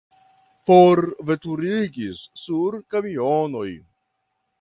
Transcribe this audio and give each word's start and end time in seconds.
Forveturigis 0.69 2.21
sur 2.45 2.79
kamionoj. 2.95 3.67